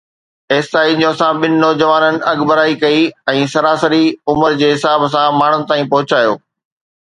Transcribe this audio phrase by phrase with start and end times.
[0.53, 3.03] ايستائين جو اسان ٻن نوجوانن اڳڀرائي ڪئي
[3.35, 4.01] ۽ سراسري
[4.35, 6.35] عمر جي حساب سان ماڻهن تائين پهچايو